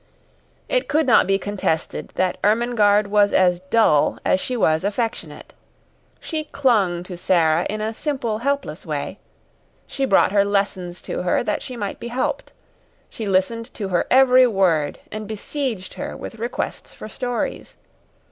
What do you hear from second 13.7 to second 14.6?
to her every